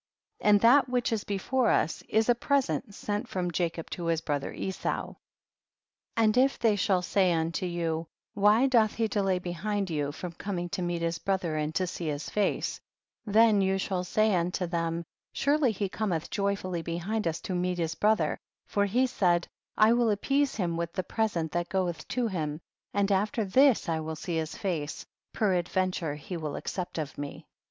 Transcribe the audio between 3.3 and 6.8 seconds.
Jacob to his bro ther Esau. 46. And if they